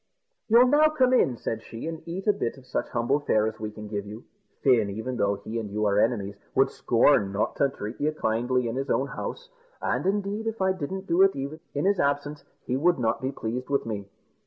[0.47, 3.59] "You'll now come in," said she, "and eat a bit of such humble fare as
[3.59, 4.23] we can give you.
[4.63, 8.67] Fin, even although he and you are enemies, would scorn not to treat you kindly
[8.67, 12.43] in his own house; and, indeed, if I didn't do it even in his absence,
[12.65, 14.07] he would not be pleased with me."